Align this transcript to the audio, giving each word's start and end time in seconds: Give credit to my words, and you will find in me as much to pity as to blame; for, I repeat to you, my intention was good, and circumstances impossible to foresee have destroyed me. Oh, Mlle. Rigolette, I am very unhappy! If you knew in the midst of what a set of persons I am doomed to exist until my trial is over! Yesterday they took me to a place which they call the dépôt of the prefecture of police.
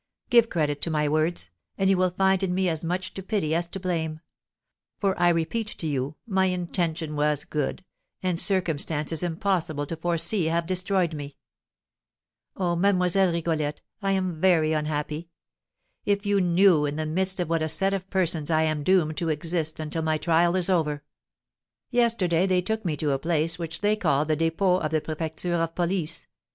Give 0.31 0.49
credit 0.49 0.81
to 0.81 0.89
my 0.89 1.07
words, 1.07 1.51
and 1.77 1.87
you 1.87 1.95
will 1.95 2.09
find 2.09 2.41
in 2.41 2.55
me 2.55 2.67
as 2.67 2.83
much 2.83 3.13
to 3.13 3.21
pity 3.21 3.53
as 3.53 3.67
to 3.67 3.79
blame; 3.79 4.21
for, 4.97 5.15
I 5.19 5.29
repeat 5.29 5.67
to 5.77 5.85
you, 5.85 6.15
my 6.25 6.47
intention 6.47 7.15
was 7.15 7.45
good, 7.45 7.85
and 8.23 8.39
circumstances 8.39 9.21
impossible 9.21 9.85
to 9.85 9.95
foresee 9.95 10.45
have 10.45 10.65
destroyed 10.65 11.13
me. 11.13 11.37
Oh, 12.57 12.75
Mlle. 12.75 13.31
Rigolette, 13.31 13.83
I 14.01 14.13
am 14.13 14.41
very 14.41 14.73
unhappy! 14.73 15.29
If 16.03 16.25
you 16.25 16.41
knew 16.41 16.87
in 16.87 16.95
the 16.95 17.05
midst 17.05 17.39
of 17.39 17.47
what 17.47 17.61
a 17.61 17.69
set 17.69 17.93
of 17.93 18.09
persons 18.09 18.49
I 18.49 18.63
am 18.63 18.81
doomed 18.81 19.17
to 19.17 19.29
exist 19.29 19.79
until 19.79 20.01
my 20.01 20.17
trial 20.17 20.55
is 20.55 20.67
over! 20.67 21.03
Yesterday 21.91 22.47
they 22.47 22.63
took 22.63 22.83
me 22.83 22.97
to 22.97 23.11
a 23.11 23.19
place 23.19 23.59
which 23.59 23.81
they 23.81 23.95
call 23.95 24.25
the 24.25 24.35
dépôt 24.35 24.81
of 24.83 24.89
the 24.89 24.99
prefecture 24.99 25.53
of 25.53 25.75
police. 25.75 26.25